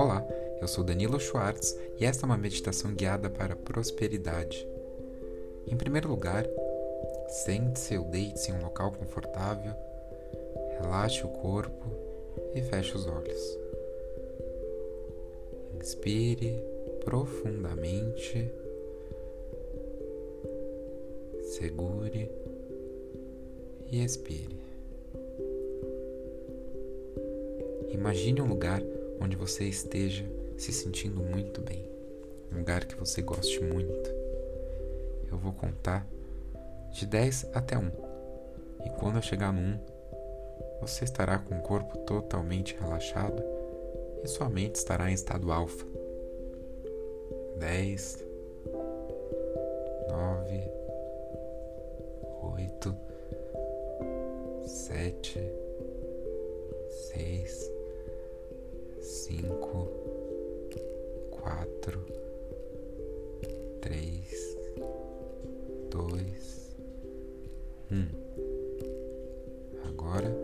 Olá, 0.00 0.24
eu 0.60 0.68
sou 0.68 0.84
Danilo 0.84 1.18
Schwartz 1.18 1.76
e 1.98 2.04
esta 2.04 2.24
é 2.24 2.26
uma 2.26 2.36
meditação 2.36 2.94
guiada 2.94 3.28
para 3.28 3.54
a 3.54 3.56
prosperidade. 3.56 4.64
Em 5.66 5.76
primeiro 5.76 6.08
lugar, 6.08 6.46
sente-se 7.26 7.98
ou 7.98 8.04
deite-se 8.04 8.52
em 8.52 8.54
um 8.54 8.62
local 8.62 8.92
confortável, 8.92 9.72
relaxe 10.80 11.24
o 11.24 11.28
corpo 11.28 11.84
e 12.54 12.62
feche 12.62 12.94
os 12.94 13.08
olhos. 13.08 13.58
Inspire 15.80 16.62
profundamente, 17.04 18.52
segure 21.42 22.30
e 23.90 24.04
expire. 24.04 24.60
Imagine 27.88 28.40
um 28.42 28.46
lugar 28.46 28.80
onde 29.20 29.36
você 29.36 29.64
esteja 29.64 30.24
se 30.56 30.72
sentindo 30.72 31.22
muito 31.22 31.60
bem, 31.60 31.88
um 32.52 32.58
lugar 32.58 32.84
que 32.84 32.96
você 32.96 33.22
goste 33.22 33.62
muito. 33.62 34.10
Eu 35.30 35.38
vou 35.38 35.52
contar 35.52 36.06
de 36.90 37.06
10 37.06 37.50
até 37.52 37.76
1. 37.76 37.90
E 38.84 38.90
quando 38.98 39.16
eu 39.16 39.22
chegar 39.22 39.52
no 39.52 39.60
1, 39.60 39.78
você 40.80 41.04
estará 41.04 41.38
com 41.38 41.56
o 41.56 41.62
corpo 41.62 41.98
totalmente 41.98 42.76
relaxado 42.78 43.42
e 44.22 44.28
sua 44.28 44.48
mente 44.48 44.76
estará 44.76 45.10
em 45.10 45.14
estado 45.14 45.52
alfa. 45.52 45.84
10, 47.58 48.24
9, 50.08 50.70
8, 52.42 52.96
7, 54.66 55.52
6, 56.88 57.77
cinco, 59.28 59.86
quatro, 61.30 62.02
três, 63.82 64.56
dois, 65.90 66.74
um. 67.92 68.08
Agora, 69.86 70.34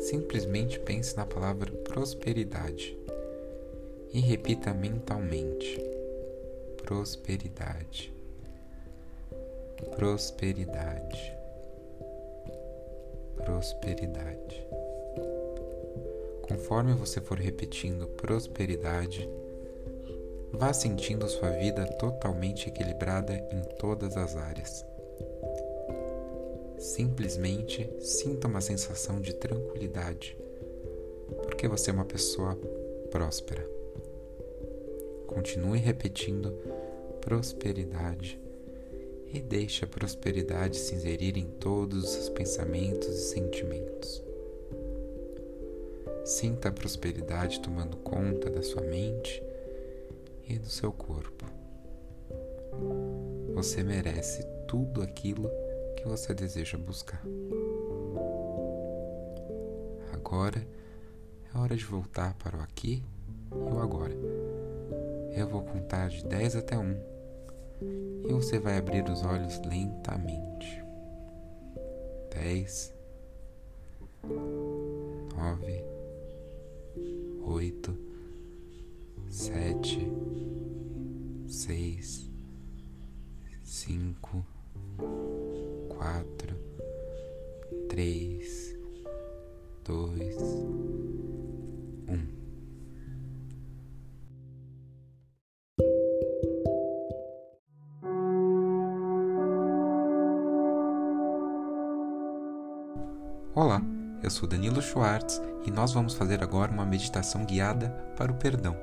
simplesmente 0.00 0.80
pense 0.80 1.16
na 1.16 1.24
palavra 1.26 1.70
prosperidade 1.70 2.98
e 4.12 4.18
repita 4.18 4.74
mentalmente: 4.74 5.80
prosperidade, 6.82 8.12
prosperidade, 9.96 11.36
prosperidade. 13.36 14.87
Conforme 16.48 16.94
você 16.94 17.20
for 17.20 17.38
repetindo 17.38 18.08
prosperidade, 18.08 19.28
vá 20.50 20.72
sentindo 20.72 21.28
sua 21.28 21.50
vida 21.50 21.84
totalmente 21.98 22.68
equilibrada 22.68 23.34
em 23.52 23.60
todas 23.78 24.16
as 24.16 24.34
áreas. 24.34 24.84
Simplesmente 26.78 27.90
sinta 28.00 28.48
uma 28.48 28.62
sensação 28.62 29.20
de 29.20 29.34
tranquilidade, 29.34 30.38
porque 31.42 31.68
você 31.68 31.90
é 31.90 31.92
uma 31.92 32.06
pessoa 32.06 32.56
próspera. 33.10 33.68
Continue 35.26 35.78
repetindo 35.78 36.52
prosperidade 37.20 38.40
e 39.34 39.38
deixe 39.38 39.84
a 39.84 39.88
prosperidade 39.88 40.78
se 40.78 40.94
inserir 40.94 41.36
em 41.36 41.44
todos 41.44 42.04
os 42.04 42.10
seus 42.10 42.28
pensamentos 42.30 43.08
e 43.08 43.28
sentimentos. 43.34 44.27
Sinta 46.28 46.68
a 46.68 46.72
prosperidade 46.72 47.58
tomando 47.58 47.96
conta 47.96 48.50
da 48.50 48.62
sua 48.62 48.82
mente 48.82 49.42
e 50.46 50.58
do 50.58 50.68
seu 50.68 50.92
corpo. 50.92 51.46
Você 53.54 53.82
merece 53.82 54.44
tudo 54.68 55.00
aquilo 55.00 55.50
que 55.96 56.06
você 56.06 56.34
deseja 56.34 56.76
buscar. 56.76 57.22
Agora 60.12 60.68
é 61.54 61.58
hora 61.58 61.74
de 61.74 61.86
voltar 61.86 62.34
para 62.34 62.58
o 62.58 62.60
aqui 62.60 63.02
e 63.50 63.74
o 63.74 63.80
agora. 63.80 64.14
Eu 65.34 65.48
vou 65.48 65.62
contar 65.62 66.10
de 66.10 66.22
10 66.26 66.56
até 66.56 66.76
1 66.76 66.96
e 68.28 68.32
você 68.34 68.58
vai 68.58 68.76
abrir 68.76 69.08
os 69.08 69.24
olhos 69.24 69.58
lentamente. 69.62 70.84
10 72.30 72.92
9 75.34 75.77
oito, 77.44 77.96
sete, 79.28 79.98
seis, 81.46 82.28
cinco, 83.62 84.44
quatro, 85.88 86.56
três, 87.88 88.37
Eu 104.28 104.30
sou 104.30 104.46
Danilo 104.46 104.82
Schwartz 104.82 105.40
e 105.64 105.70
nós 105.70 105.94
vamos 105.94 106.12
fazer 106.12 106.42
agora 106.42 106.70
uma 106.70 106.84
meditação 106.84 107.46
guiada 107.46 107.88
para 108.14 108.30
o 108.30 108.34
perdão. 108.34 108.76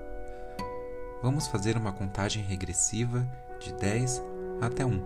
Vamos 1.22 1.45
fazer 1.45 1.78
uma 1.78 1.94
contagem 1.94 2.41
regressiva 2.41 3.23
de 3.59 3.72
10 3.73 4.23
até 4.59 4.83
1. 4.83 5.06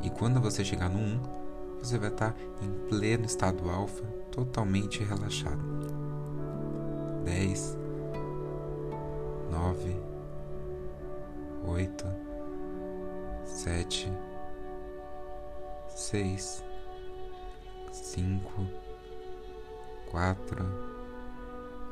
E 0.00 0.08
quando 0.08 0.40
você 0.40 0.64
chegar 0.64 0.88
no 0.88 0.98
1, 0.98 1.20
você 1.78 1.98
vai 1.98 2.08
estar 2.08 2.34
em 2.62 2.88
pleno 2.88 3.26
estado 3.26 3.68
alfa, 3.68 4.02
totalmente 4.30 5.04
relaxado. 5.04 5.62
10, 7.26 7.76
9, 9.50 9.96
8, 11.66 12.06
7, 13.44 14.10
6, 15.90 16.64
5, 17.92 18.83
quatro, 20.14 20.64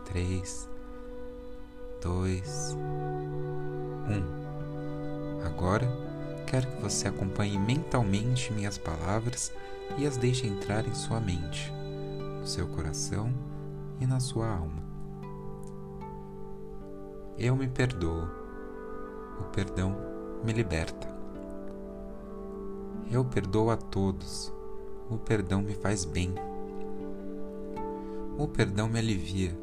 três, 0.04 0.70
dois, 2.00 2.76
um. 4.08 5.44
Agora 5.44 5.88
quero 6.46 6.68
que 6.68 6.80
você 6.80 7.08
acompanhe 7.08 7.58
mentalmente 7.58 8.52
minhas 8.52 8.78
palavras 8.78 9.52
e 9.98 10.06
as 10.06 10.16
deixe 10.16 10.46
entrar 10.46 10.86
em 10.86 10.94
sua 10.94 11.18
mente, 11.18 11.72
no 12.38 12.46
seu 12.46 12.68
coração 12.68 13.34
e 14.00 14.06
na 14.06 14.20
sua 14.20 14.46
alma. 14.46 14.84
Eu 17.36 17.56
me 17.56 17.66
perdoo. 17.66 18.28
O 19.40 19.44
perdão 19.52 19.96
me 20.44 20.52
liberta. 20.52 21.08
Eu 23.10 23.24
perdoo 23.24 23.68
a 23.68 23.76
todos. 23.76 24.54
O 25.10 25.18
perdão 25.18 25.60
me 25.60 25.74
faz 25.74 26.04
bem. 26.04 26.32
O 28.38 28.48
perdão 28.48 28.88
me 28.88 28.98
alivia, 28.98 29.56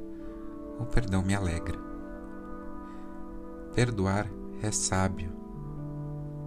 o 0.80 0.86
perdão 0.86 1.24
me 1.24 1.34
alegra. 1.34 1.78
Perdoar 3.74 4.30
é 4.62 4.72
sábio, 4.72 5.32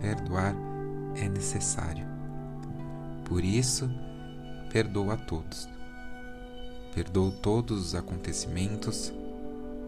perdoar 0.00 0.54
é 1.16 1.28
necessário. 1.28 2.06
Por 3.24 3.44
isso, 3.44 3.90
perdoo 4.70 5.10
a 5.10 5.16
todos. 5.16 5.68
Perdoo 6.94 7.32
todos 7.32 7.86
os 7.86 7.94
acontecimentos, 7.94 9.12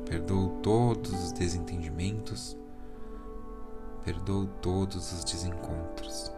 perdoo 0.04 0.60
todos 0.60 1.12
os 1.12 1.32
desentendimentos, 1.32 2.56
perdoo 4.04 4.48
todos 4.60 5.12
os 5.12 5.24
desencontros, 5.24 6.32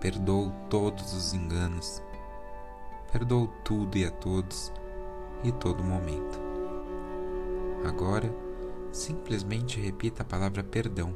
perdoo 0.00 0.50
todos 0.70 1.12
os 1.12 1.34
enganos 1.34 2.02
Perdoo 3.12 3.48
tudo 3.64 3.98
e 3.98 4.04
a 4.04 4.10
todos 4.10 4.72
e 5.42 5.50
todo 5.50 5.82
momento. 5.82 6.38
Agora, 7.84 8.32
simplesmente 8.92 9.80
repita 9.80 10.22
a 10.22 10.24
palavra 10.24 10.62
perdão 10.62 11.12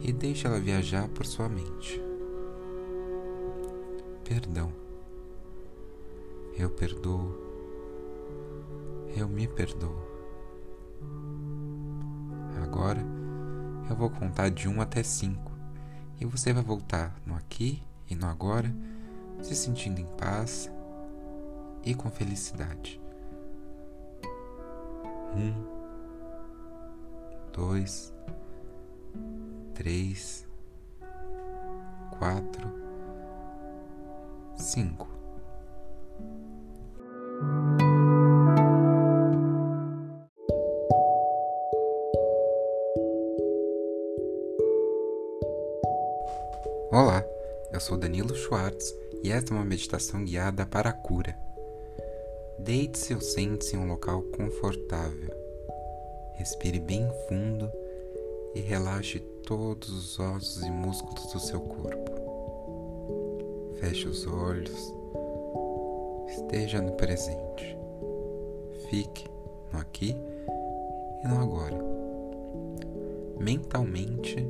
e 0.00 0.12
deixe 0.12 0.46
ela 0.46 0.60
viajar 0.60 1.08
por 1.08 1.26
sua 1.26 1.48
mente. 1.48 2.00
Perdão. 4.22 4.72
Eu 6.56 6.70
perdoo. 6.70 7.34
Eu 9.16 9.28
me 9.28 9.48
perdoo. 9.48 10.00
Agora 12.62 13.04
eu 13.90 13.96
vou 13.96 14.10
contar 14.10 14.50
de 14.50 14.68
1 14.68 14.80
até 14.80 15.02
5 15.02 15.50
e 16.20 16.24
você 16.24 16.52
vai 16.52 16.62
voltar 16.62 17.16
no 17.26 17.34
aqui 17.34 17.82
e 18.08 18.14
no 18.14 18.26
agora, 18.26 18.72
se 19.42 19.54
sentindo 19.54 20.00
em 20.00 20.06
paz 20.16 20.70
e 21.86 21.94
com 21.94 22.10
felicidade. 22.10 23.00
Um, 25.36 25.54
dois, 27.52 28.12
três, 29.72 30.44
quatro, 32.18 32.68
cinco. 34.56 35.08
Olá, 46.90 47.22
eu 47.72 47.78
sou 47.78 47.96
Danilo 47.96 48.34
Schwartz 48.34 48.92
e 49.22 49.30
esta 49.30 49.52
é 49.52 49.56
uma 49.56 49.64
meditação 49.64 50.24
guiada 50.24 50.66
para 50.66 50.90
a 50.90 50.92
cura. 50.92 51.45
Deite-se 52.66 53.14
ou 53.14 53.20
sente-se 53.20 53.76
em 53.76 53.78
um 53.78 53.86
local 53.86 54.22
confortável. 54.36 55.30
Respire 56.34 56.80
bem 56.80 57.08
fundo 57.28 57.70
e 58.56 58.60
relaxe 58.60 59.20
todos 59.46 59.88
os 59.88 60.18
ossos 60.18 60.64
e 60.64 60.70
músculos 60.72 61.32
do 61.32 61.38
seu 61.38 61.60
corpo. 61.60 62.10
Feche 63.78 64.08
os 64.08 64.26
olhos. 64.26 64.92
Esteja 66.26 66.82
no 66.82 66.90
presente. 66.94 67.78
Fique 68.90 69.28
no 69.72 69.78
aqui 69.78 70.16
e 71.22 71.28
no 71.28 71.40
agora. 71.40 71.78
Mentalmente, 73.38 74.44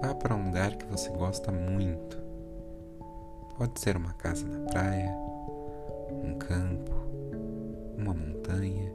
vá 0.00 0.14
para 0.14 0.34
um 0.34 0.46
lugar 0.46 0.74
que 0.74 0.86
você 0.86 1.10
gosta 1.10 1.52
muito. 1.52 2.18
Pode 3.58 3.78
ser 3.80 3.98
uma 3.98 4.14
casa 4.14 4.46
na 4.46 4.60
praia, 4.70 5.14
um 6.24 6.34
campo, 6.38 6.92
uma 7.96 8.14
montanha, 8.14 8.92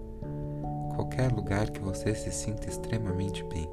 qualquer 0.96 1.32
lugar 1.32 1.70
que 1.70 1.82
você 1.82 2.14
se 2.14 2.32
sinta 2.32 2.68
extremamente 2.68 3.44
bem. 3.46 3.70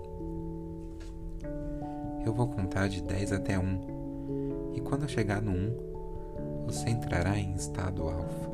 Eu 2.25 2.33
vou 2.33 2.49
contar 2.49 2.89
de 2.89 3.03
10 3.03 3.33
até 3.33 3.59
1, 3.59 4.73
e 4.75 4.81
quando 4.81 5.09
chegar 5.09 5.41
no 5.41 5.53
1, 5.53 6.65
você 6.67 6.91
entrará 6.91 7.39
em 7.39 7.55
estado 7.55 8.03
alfa, 8.03 8.50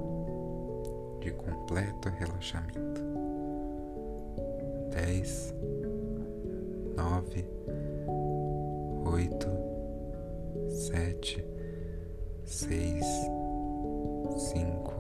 de 1.20 1.32
completo 1.32 2.08
relaxamento. 2.08 3.02
10, 4.90 5.54
9, 6.96 7.44
8, 9.06 9.48
7, 10.68 11.44
6, 12.44 13.04
cinco, 14.36 14.92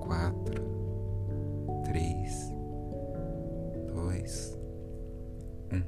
quatro, 0.00 0.62
três, 1.84 2.52
dois, 3.86 4.58
um. 5.72 5.82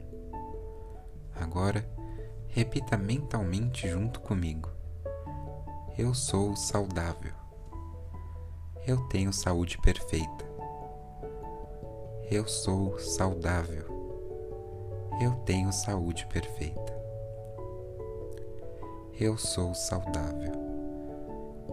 Agora, 1.35 1.85
repita 2.49 2.97
mentalmente 2.97 3.89
junto 3.89 4.21
comigo. 4.21 4.71
Eu 5.97 6.15
sou 6.15 6.55
saudável. 6.57 7.33
Eu 8.87 8.99
tenho 9.09 9.33
saúde 9.33 9.79
perfeita. 9.79 10.49
Eu 12.31 12.47
sou 12.47 12.99
saudável. 12.99 13.87
Eu 15.21 15.33
tenho 15.45 15.73
saúde 15.73 16.27
perfeita. 16.27 16.99
Eu 19.19 19.37
sou 19.37 19.75
saudável. 19.75 20.70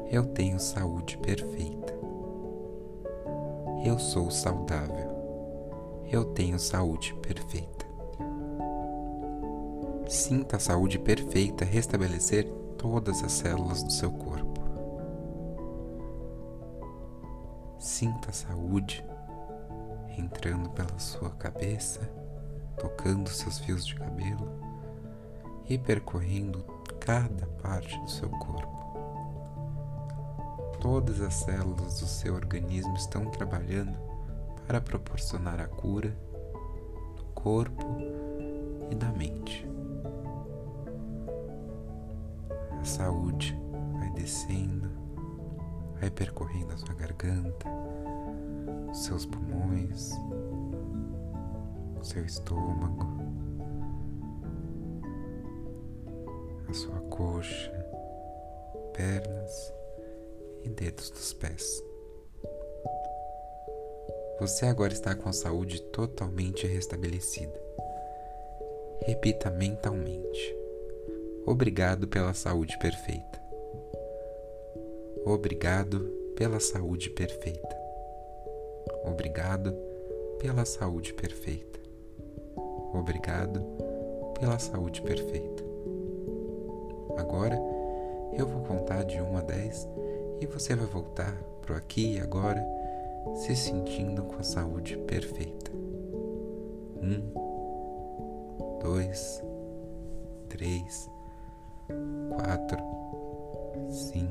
Eu 0.09 0.25
tenho 0.25 0.57
saúde 0.57 1.17
perfeita. 1.17 1.93
Eu 3.83 3.99
sou 3.99 4.31
saudável. 4.31 6.05
Eu 6.09 6.23
tenho 6.23 6.57
saúde 6.57 7.13
perfeita. 7.15 7.85
Sinta 10.07 10.55
a 10.55 10.59
saúde 10.59 10.97
perfeita 10.97 11.65
restabelecer 11.65 12.45
todas 12.77 13.21
as 13.21 13.33
células 13.33 13.83
do 13.83 13.91
seu 13.91 14.09
corpo. 14.09 14.61
Sinta 17.77 18.29
a 18.29 18.33
saúde 18.33 19.05
entrando 20.17 20.69
pela 20.69 20.97
sua 20.99 21.31
cabeça, 21.31 22.09
tocando 22.77 23.29
seus 23.29 23.59
fios 23.59 23.85
de 23.85 23.95
cabelo 23.95 24.49
e 25.67 25.77
percorrendo 25.77 26.63
cada 26.97 27.45
parte 27.61 27.99
do 27.99 28.09
seu 28.09 28.29
corpo 28.29 28.86
todas 30.79 31.21
as 31.21 31.33
células 31.33 31.99
do 31.99 32.05
seu 32.05 32.35
organismo 32.35 32.95
estão 32.95 33.25
trabalhando 33.31 33.97
para 34.65 34.81
proporcionar 34.81 35.59
a 35.59 35.67
cura 35.67 36.15
do 37.15 37.23
corpo 37.33 37.85
e 38.91 38.95
da 38.95 39.11
mente. 39.11 39.67
A 42.79 42.83
saúde 42.83 43.57
vai 43.97 44.09
descendo, 44.11 44.89
vai 45.99 46.09
percorrendo 46.09 46.73
a 46.73 46.77
sua 46.77 46.93
garganta, 46.93 47.67
os 48.91 49.03
seus 49.03 49.25
pulmões, 49.25 50.11
o 51.99 52.03
seu 52.03 52.23
estômago, 52.25 53.07
a 56.69 56.73
sua 56.73 56.99
coxa, 57.09 57.71
pernas 58.93 59.77
e 60.67 60.69
dedos 60.69 61.09
dos 61.09 61.33
pés. 61.33 61.81
Você 64.39 64.65
agora 64.65 64.91
está 64.91 65.15
com 65.15 65.29
a 65.29 65.33
saúde 65.33 65.81
totalmente 65.81 66.67
restabelecida. 66.67 67.59
Repita 69.03 69.49
mentalmente: 69.49 70.55
Obrigado 71.45 72.07
pela 72.07 72.33
saúde 72.33 72.77
perfeita. 72.79 73.41
Obrigado 75.25 76.01
pela 76.35 76.59
saúde 76.59 77.09
perfeita. 77.11 77.77
Obrigado 79.05 79.73
pela 80.37 80.65
saúde 80.65 81.13
perfeita. 81.13 81.79
Obrigado 82.93 83.63
pela 84.37 84.59
saúde 84.59 85.01
perfeita. 85.01 85.63
Agora 87.17 87.57
eu 88.37 88.45
vou 88.45 88.63
contar 88.65 89.03
de 89.03 89.19
1 89.19 89.37
a 89.37 89.41
10 89.41 90.06
e 90.39 90.45
você 90.45 90.75
vai 90.75 90.85
voltar 90.85 91.33
pro 91.61 91.75
aqui 91.75 92.13
e 92.15 92.19
agora, 92.19 92.63
se 93.35 93.55
sentindo 93.55 94.23
com 94.23 94.37
a 94.37 94.43
saúde 94.43 94.97
perfeita. 94.97 95.71
Um, 97.01 97.31
dois, 98.81 99.43
três, 100.49 101.09
quatro, 102.35 102.79
cinco 103.89 104.26